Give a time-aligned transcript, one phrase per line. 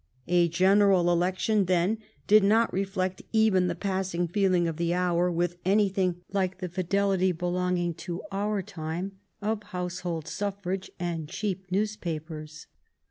[0.27, 5.57] A general election then did not reflect even the passing feeling of the hour with
[5.63, 12.65] I anything like the fidelity belonging to our time of household suffrage and cheap newspapers.